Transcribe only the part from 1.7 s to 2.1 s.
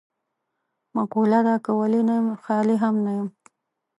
ولي